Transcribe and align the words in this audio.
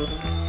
Mm-hmm. 0.00 0.39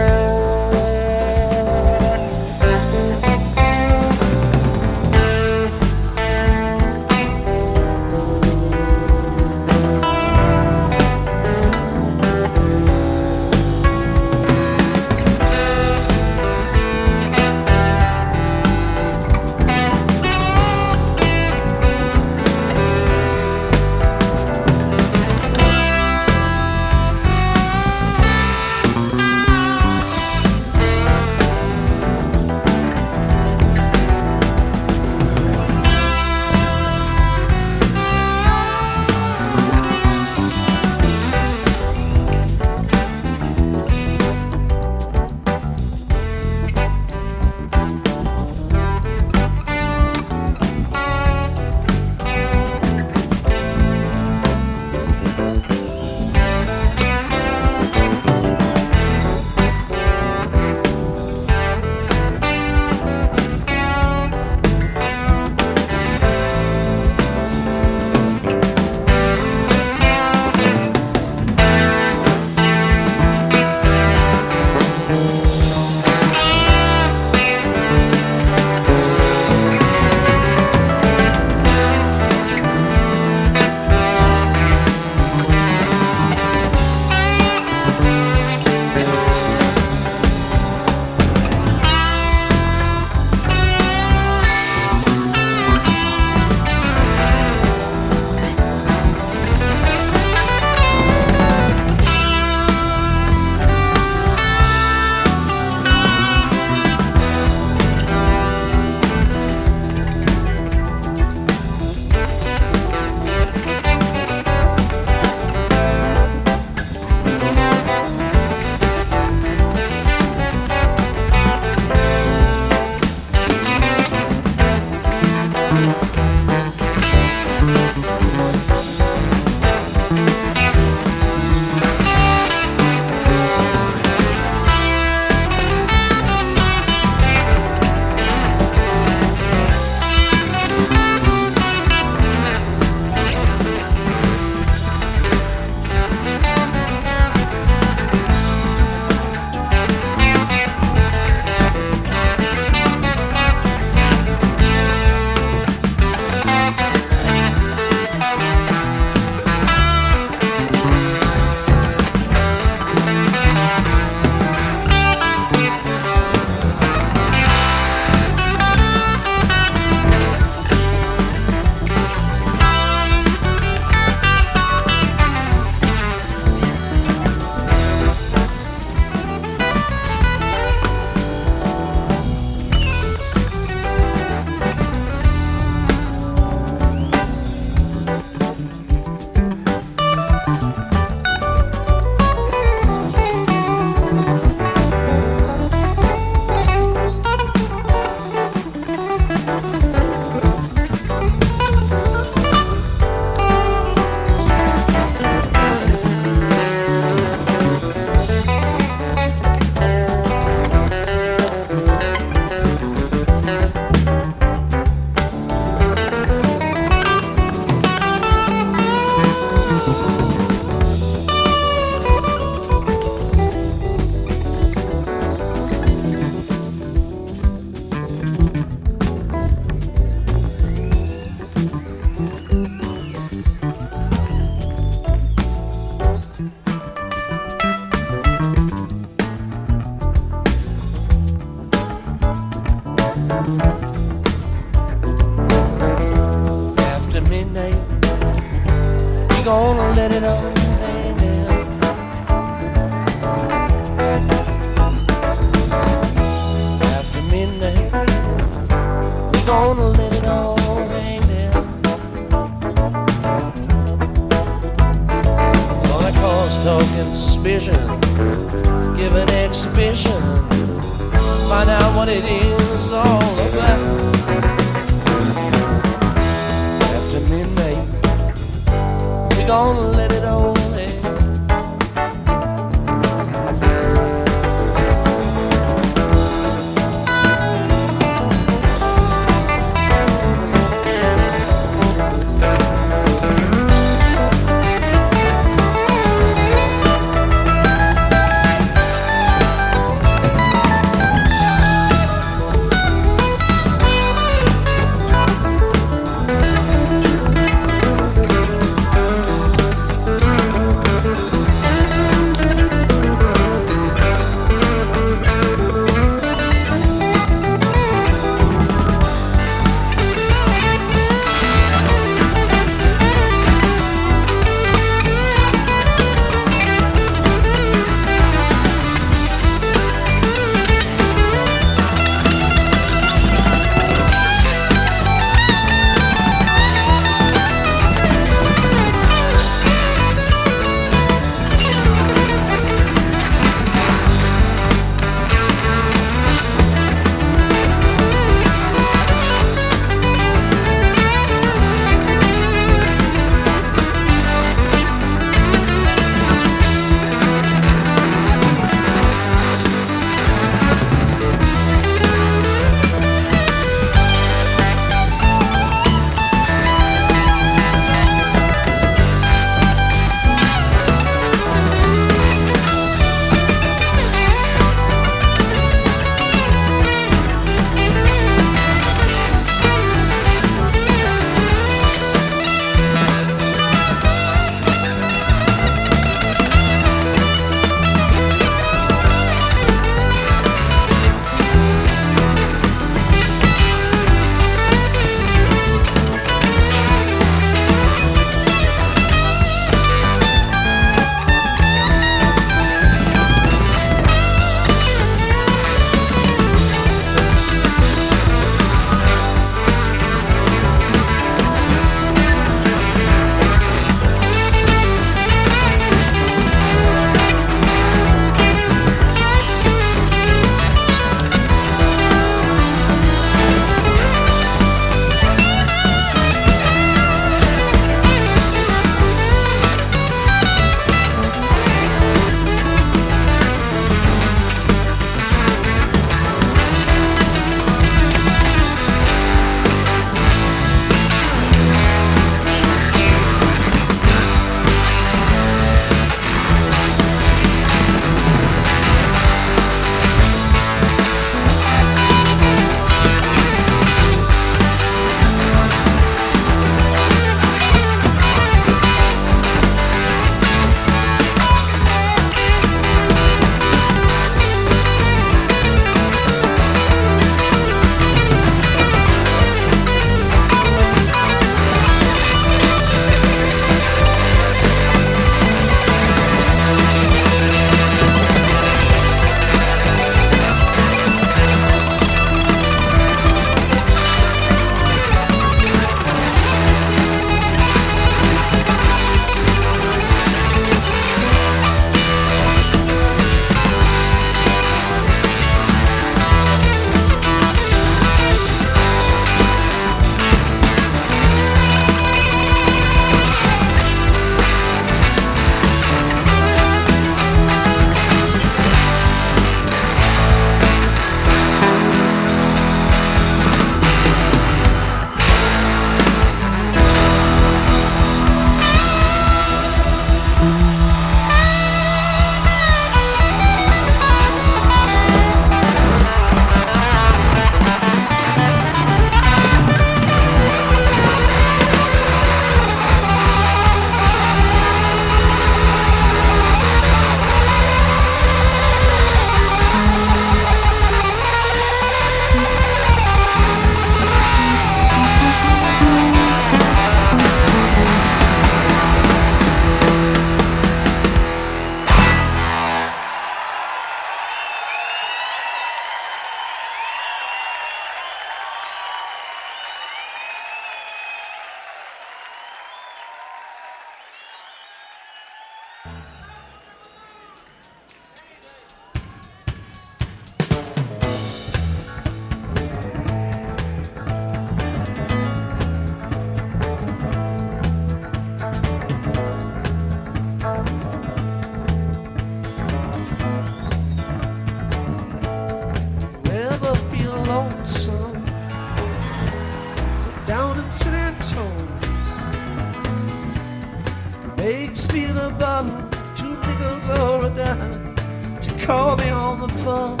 Make 594.46 594.76
steal 594.76 595.18
a 595.18 595.30
bottle, 595.30 595.76
two 596.14 596.36
nickels 596.46 596.86
or 597.00 597.26
a 597.26 597.30
dime 597.30 597.96
to 598.40 598.64
call 598.64 598.96
me 598.96 599.08
on 599.08 599.40
the 599.40 599.48
phone. 599.64 600.00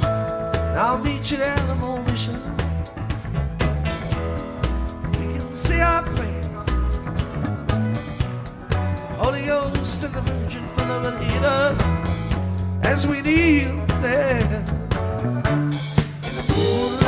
And 0.00 0.78
I'll 0.78 0.96
meet 0.96 1.30
you 1.30 1.36
at 1.36 1.60
the 1.66 1.74
mission. 2.10 2.40
We 5.12 5.38
can 5.38 5.54
say 5.54 5.82
our 5.82 6.04
prayers. 6.04 6.64
The 8.70 9.16
Holy 9.18 9.44
Ghost 9.44 10.02
and 10.02 10.14
the 10.14 10.22
Virgin 10.22 10.64
Mother 10.78 11.10
will 11.10 11.18
lead 11.20 11.44
us 11.44 11.82
as 12.82 13.06
we 13.06 13.20
kneel 13.20 13.76
there. 14.00 14.64
In 15.20 15.70
the 16.38 17.05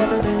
that 0.00 0.24
start? 0.24 0.39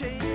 For 0.00 0.33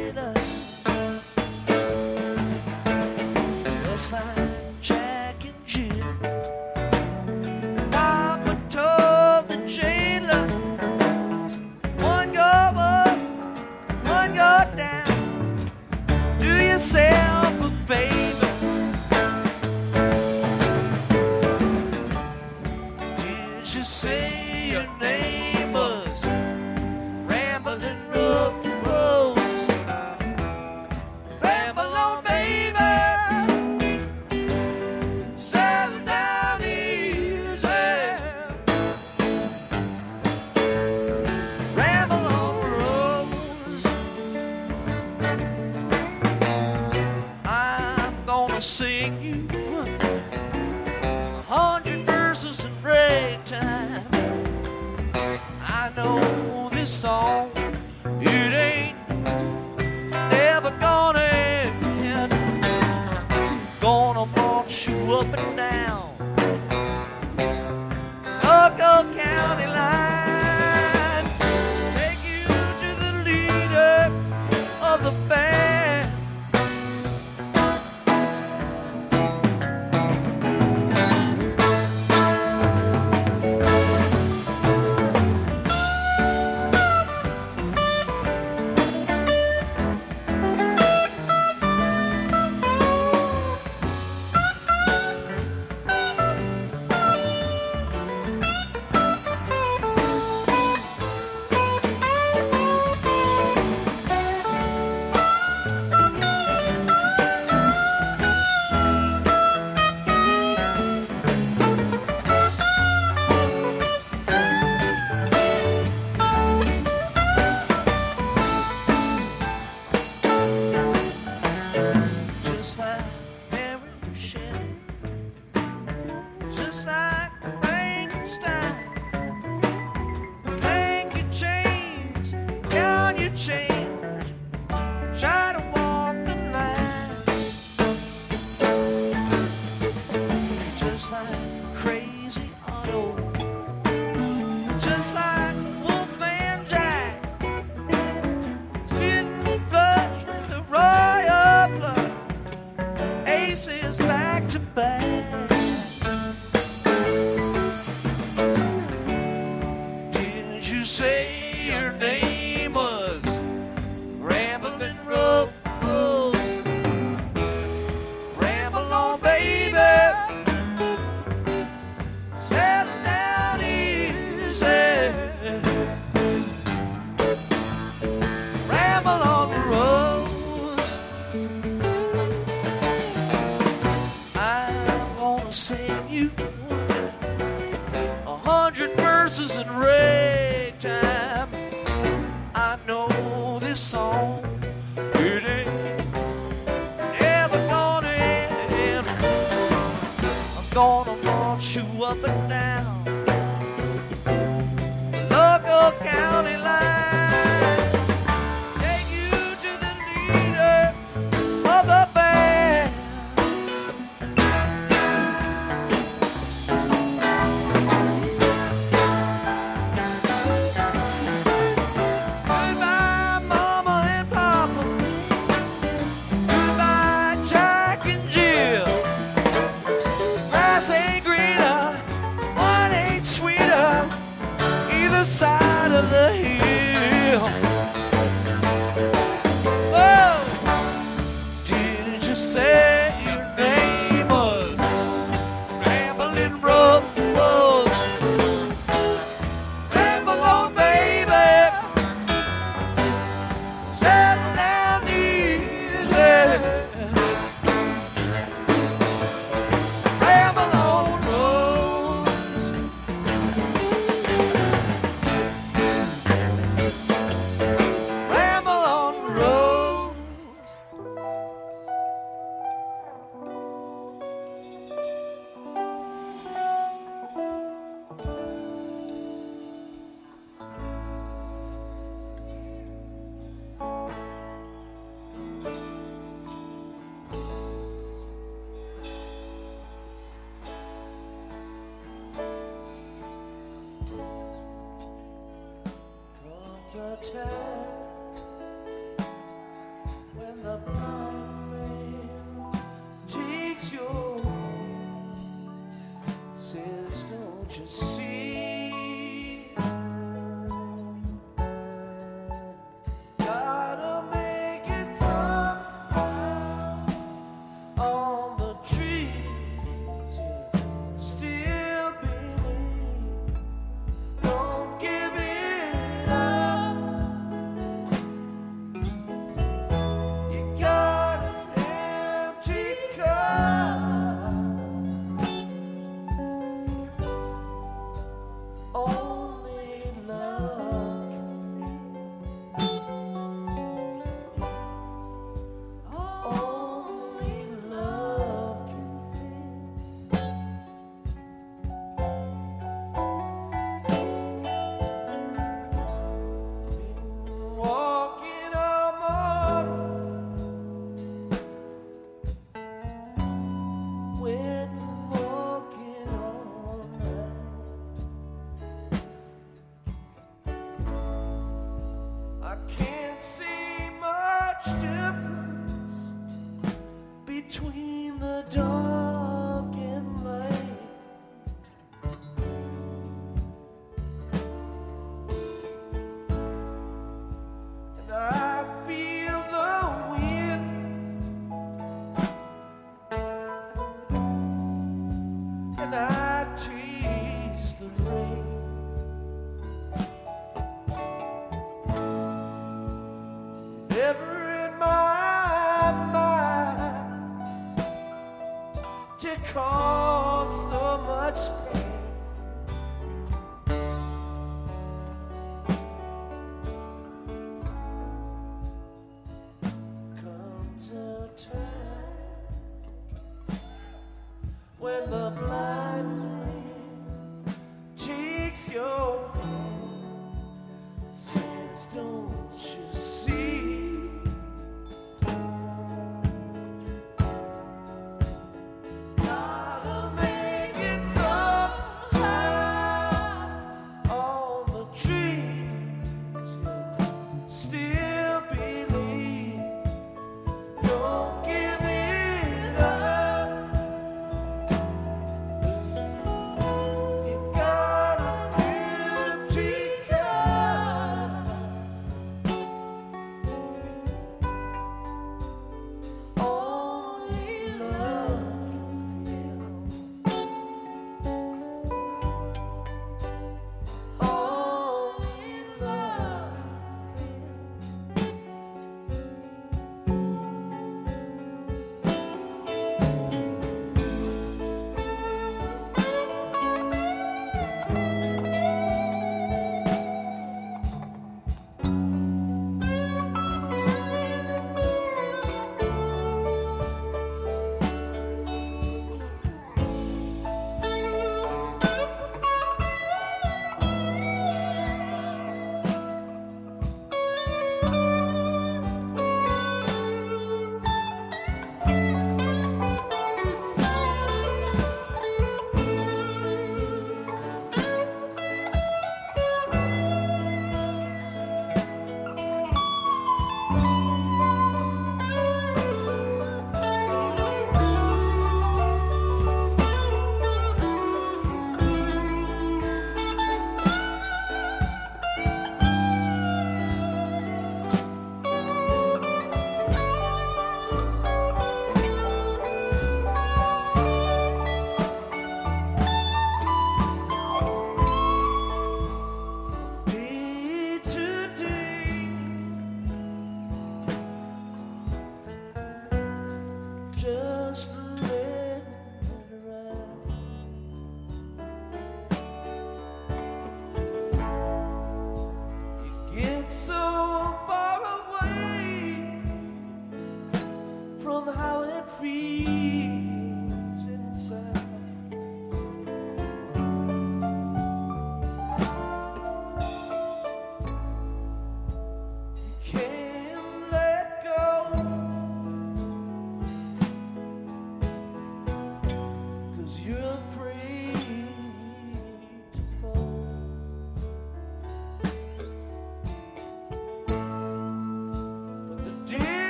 side 235.30 235.92
of 235.92 236.10
the 236.10 236.32
hill. 236.34 236.49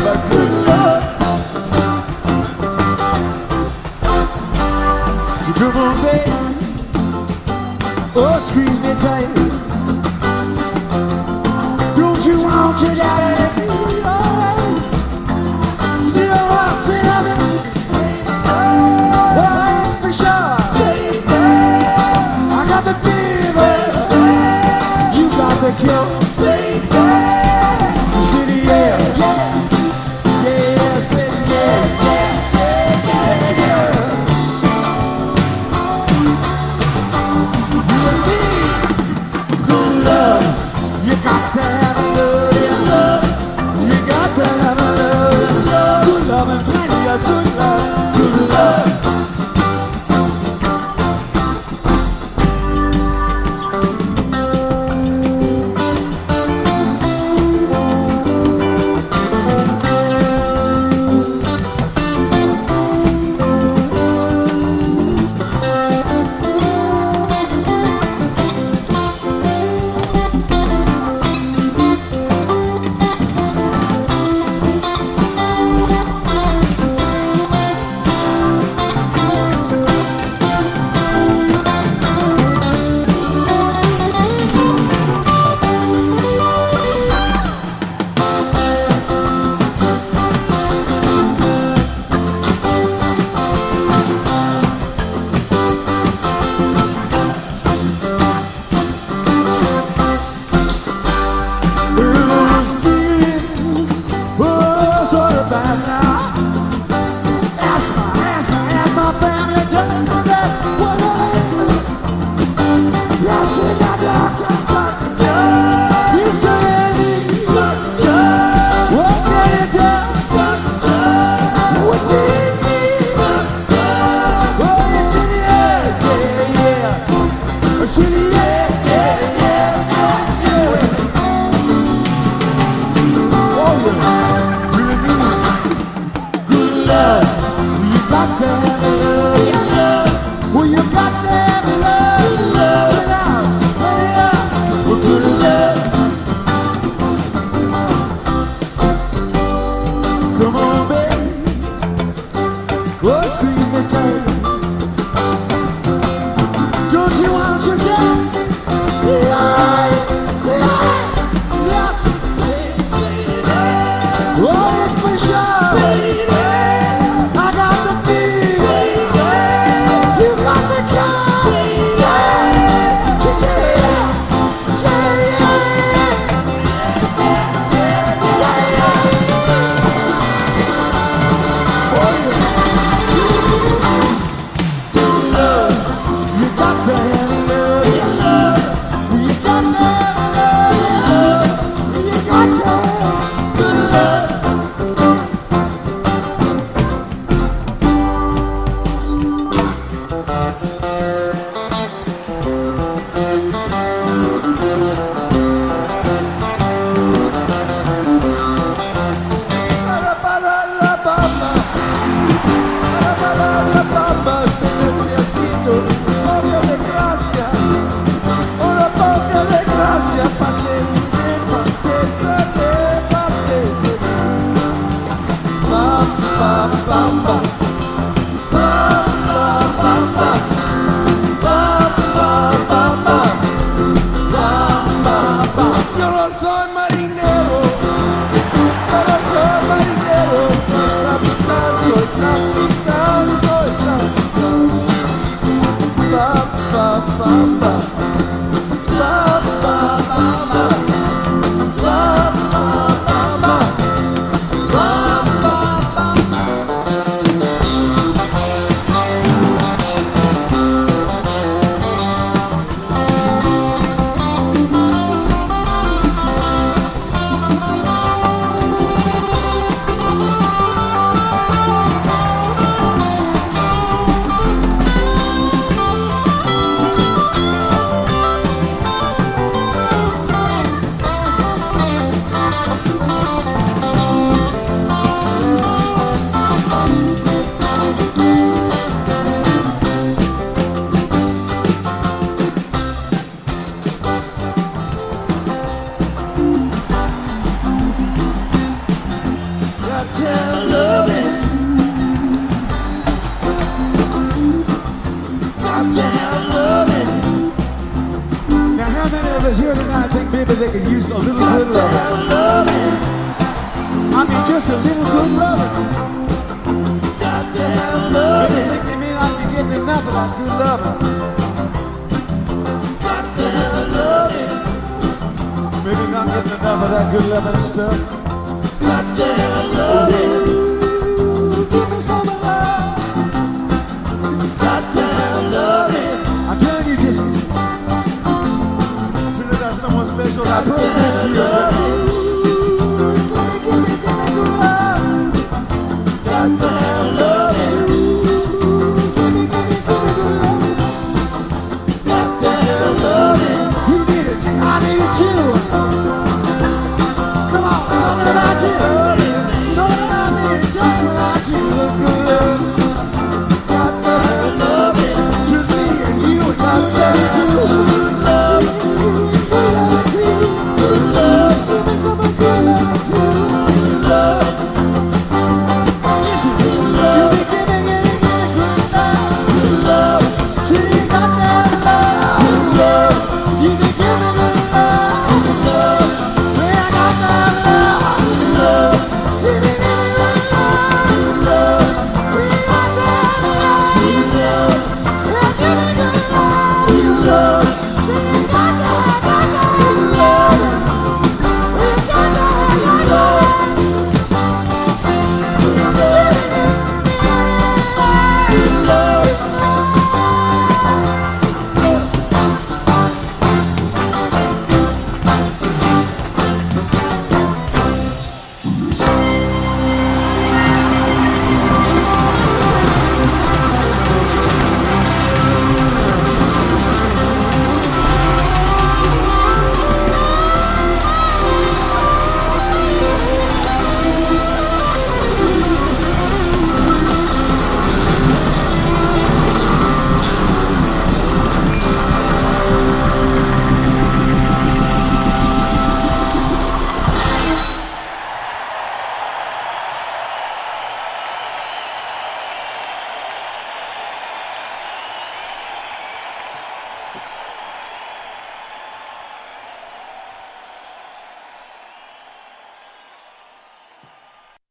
Love 0.00 0.33